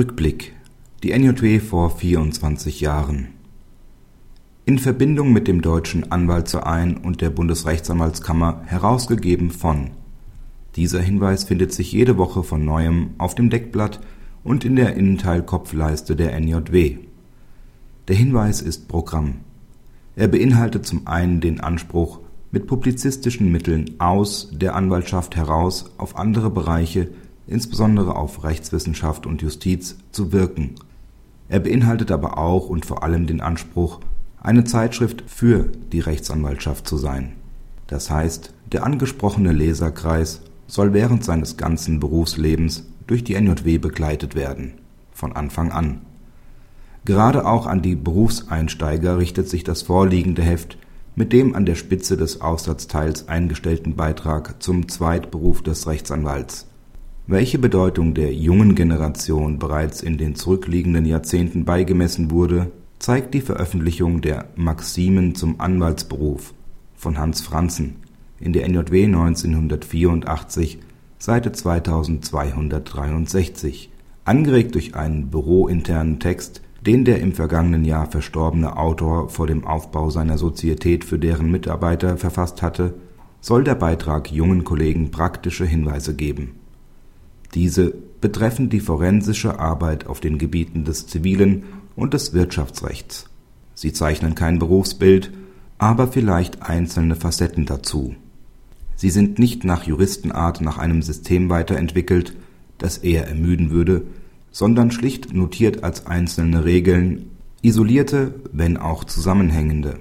Rückblick 0.00 0.54
Die 1.02 1.10
NJW 1.12 1.60
vor 1.60 1.90
24 1.90 2.80
Jahren 2.80 3.28
In 4.64 4.78
Verbindung 4.78 5.30
mit 5.30 5.46
dem 5.46 5.60
Deutschen 5.60 6.10
Anwaltsverein 6.10 6.96
und 6.96 7.20
der 7.20 7.28
Bundesrechtsanwaltskammer 7.28 8.62
herausgegeben 8.64 9.50
von 9.50 9.90
Dieser 10.74 11.02
Hinweis 11.02 11.44
findet 11.44 11.74
sich 11.74 11.92
jede 11.92 12.16
Woche 12.16 12.42
von 12.42 12.64
neuem 12.64 13.10
auf 13.18 13.34
dem 13.34 13.50
Deckblatt 13.50 14.00
und 14.42 14.64
in 14.64 14.74
der 14.74 14.94
Innenteilkopfleiste 14.94 16.16
der 16.16 16.32
NJW. 16.40 16.96
Der 18.08 18.16
Hinweis 18.16 18.62
ist 18.62 18.88
Programm. 18.88 19.40
Er 20.16 20.28
beinhaltet 20.28 20.86
zum 20.86 21.08
einen 21.08 21.42
den 21.42 21.60
Anspruch, 21.60 22.20
mit 22.52 22.66
publizistischen 22.66 23.52
Mitteln 23.52 23.96
aus 23.98 24.48
der 24.50 24.76
Anwaltschaft 24.76 25.36
heraus 25.36 25.92
auf 25.98 26.16
andere 26.16 26.48
Bereiche 26.48 27.10
insbesondere 27.50 28.16
auf 28.16 28.44
Rechtswissenschaft 28.44 29.26
und 29.26 29.42
Justiz, 29.42 29.96
zu 30.12 30.32
wirken. 30.32 30.76
Er 31.48 31.60
beinhaltet 31.60 32.10
aber 32.12 32.38
auch 32.38 32.68
und 32.68 32.86
vor 32.86 33.02
allem 33.02 33.26
den 33.26 33.40
Anspruch, 33.40 34.00
eine 34.40 34.64
Zeitschrift 34.64 35.24
für 35.26 35.70
die 35.92 36.00
Rechtsanwaltschaft 36.00 36.86
zu 36.86 36.96
sein. 36.96 37.32
Das 37.88 38.08
heißt, 38.08 38.54
der 38.72 38.84
angesprochene 38.84 39.52
Leserkreis 39.52 40.42
soll 40.68 40.94
während 40.94 41.24
seines 41.24 41.56
ganzen 41.56 41.98
Berufslebens 41.98 42.84
durch 43.08 43.24
die 43.24 43.34
NJW 43.34 43.78
begleitet 43.78 44.36
werden, 44.36 44.74
von 45.12 45.34
Anfang 45.34 45.72
an. 45.72 46.02
Gerade 47.04 47.46
auch 47.46 47.66
an 47.66 47.82
die 47.82 47.96
Berufseinsteiger 47.96 49.18
richtet 49.18 49.48
sich 49.48 49.64
das 49.64 49.82
vorliegende 49.82 50.42
Heft 50.42 50.78
mit 51.16 51.32
dem 51.32 51.56
an 51.56 51.66
der 51.66 51.74
Spitze 51.74 52.16
des 52.16 52.40
Aufsatzteils 52.40 53.28
eingestellten 53.28 53.96
Beitrag 53.96 54.62
zum 54.62 54.88
Zweitberuf 54.88 55.62
des 55.62 55.88
Rechtsanwalts 55.88 56.69
welche 57.30 57.58
Bedeutung 57.60 58.14
der 58.14 58.34
jungen 58.34 58.74
Generation 58.74 59.60
bereits 59.60 60.02
in 60.02 60.18
den 60.18 60.34
zurückliegenden 60.34 61.06
Jahrzehnten 61.06 61.64
beigemessen 61.64 62.32
wurde, 62.32 62.72
zeigt 62.98 63.34
die 63.34 63.40
Veröffentlichung 63.40 64.20
der 64.20 64.46
Maximen 64.56 65.36
zum 65.36 65.60
Anwaltsberuf 65.60 66.54
von 66.96 67.18
Hans 67.18 67.40
Franzen 67.40 67.98
in 68.40 68.52
der 68.52 68.68
NJW 68.68 69.04
1984, 69.04 70.80
Seite 71.18 71.52
2263, 71.52 73.92
angeregt 74.24 74.74
durch 74.74 74.96
einen 74.96 75.30
bürointernen 75.30 76.18
Text, 76.18 76.62
den 76.84 77.04
der 77.04 77.20
im 77.20 77.32
vergangenen 77.32 77.84
Jahr 77.84 78.10
verstorbene 78.10 78.76
Autor 78.76 79.28
vor 79.28 79.46
dem 79.46 79.64
Aufbau 79.64 80.10
seiner 80.10 80.36
Sozietät 80.36 81.04
für 81.04 81.20
deren 81.20 81.48
Mitarbeiter 81.50 82.16
verfasst 82.16 82.60
hatte, 82.60 82.94
soll 83.40 83.62
der 83.62 83.76
Beitrag 83.76 84.32
jungen 84.32 84.64
Kollegen 84.64 85.12
praktische 85.12 85.64
Hinweise 85.64 86.16
geben 86.16 86.59
diese 87.54 87.92
betreffen 88.20 88.68
die 88.68 88.80
forensische 88.80 89.58
Arbeit 89.58 90.06
auf 90.06 90.20
den 90.20 90.38
Gebieten 90.38 90.84
des 90.84 91.06
zivilen 91.06 91.64
und 91.96 92.14
des 92.14 92.32
Wirtschaftsrechts. 92.32 93.26
Sie 93.74 93.92
zeichnen 93.92 94.34
kein 94.34 94.58
Berufsbild, 94.58 95.32
aber 95.78 96.08
vielleicht 96.08 96.62
einzelne 96.62 97.16
Facetten 97.16 97.66
dazu. 97.66 98.14
Sie 98.94 99.10
sind 99.10 99.38
nicht 99.38 99.64
nach 99.64 99.84
Juristenart 99.84 100.60
nach 100.60 100.76
einem 100.76 101.00
System 101.02 101.48
weiterentwickelt, 101.48 102.36
das 102.76 102.98
eher 102.98 103.26
ermüden 103.26 103.70
würde, 103.70 104.02
sondern 104.50 104.90
schlicht 104.90 105.32
notiert 105.32 105.82
als 105.82 106.06
einzelne 106.06 106.64
Regeln, 106.64 107.30
isolierte, 107.62 108.34
wenn 108.52 108.76
auch 108.76 109.04
zusammenhängende. 109.04 109.98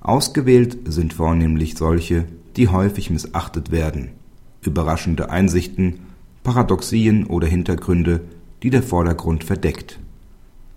Ausgewählt 0.00 0.78
sind 0.84 1.14
vornehmlich 1.14 1.76
solche, 1.76 2.26
die 2.56 2.68
häufig 2.68 3.10
missachtet 3.10 3.72
werden, 3.72 4.10
überraschende 4.66 5.30
Einsichten 5.30 6.00
Paradoxien 6.42 7.26
oder 7.26 7.46
Hintergründe, 7.46 8.20
die 8.62 8.70
der 8.70 8.82
Vordergrund 8.82 9.42
verdeckt. 9.42 9.98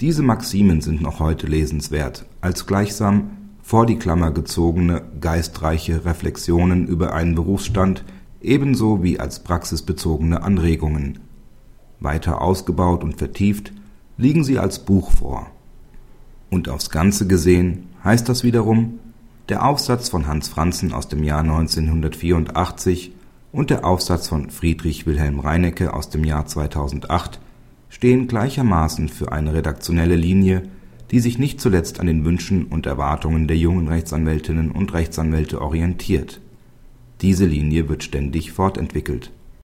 Diese 0.00 0.22
Maximen 0.22 0.80
sind 0.80 1.00
noch 1.00 1.20
heute 1.20 1.46
lesenswert, 1.46 2.26
als 2.40 2.66
gleichsam 2.66 3.30
vor 3.62 3.86
die 3.86 3.96
Klammer 3.96 4.30
gezogene 4.30 5.02
geistreiche 5.20 6.04
Reflexionen 6.04 6.86
über 6.86 7.14
einen 7.14 7.34
Berufsstand 7.34 8.04
ebenso 8.42 9.02
wie 9.02 9.18
als 9.18 9.42
praxisbezogene 9.42 10.42
Anregungen. 10.42 11.20
Weiter 11.98 12.42
ausgebaut 12.42 13.02
und 13.02 13.16
vertieft 13.16 13.72
liegen 14.18 14.44
sie 14.44 14.58
als 14.58 14.80
Buch 14.80 15.10
vor. 15.12 15.46
Und 16.50 16.68
aufs 16.68 16.90
Ganze 16.90 17.26
gesehen 17.26 17.86
heißt 18.04 18.28
das 18.28 18.44
wiederum, 18.44 18.98
der 19.48 19.66
Aufsatz 19.66 20.10
von 20.10 20.26
Hans 20.26 20.48
Franzen 20.48 20.92
aus 20.92 21.08
dem 21.08 21.24
Jahr 21.24 21.40
1984 21.40 23.12
und 23.54 23.70
der 23.70 23.84
Aufsatz 23.84 24.26
von 24.28 24.50
Friedrich 24.50 25.06
Wilhelm 25.06 25.38
Reinecke 25.38 25.94
aus 25.94 26.10
dem 26.10 26.24
Jahr 26.24 26.44
2008 26.44 27.38
stehen 27.88 28.26
gleichermaßen 28.26 29.08
für 29.08 29.30
eine 29.30 29.54
redaktionelle 29.54 30.16
Linie, 30.16 30.64
die 31.12 31.20
sich 31.20 31.38
nicht 31.38 31.60
zuletzt 31.60 32.00
an 32.00 32.08
den 32.08 32.24
Wünschen 32.24 32.64
und 32.64 32.86
Erwartungen 32.86 33.46
der 33.46 33.56
jungen 33.56 33.86
Rechtsanwältinnen 33.86 34.72
und 34.72 34.92
Rechtsanwälte 34.92 35.62
orientiert. 35.62 36.40
Diese 37.20 37.46
Linie 37.46 37.88
wird 37.88 38.02
ständig 38.02 38.50
fortentwickelt 38.50 39.30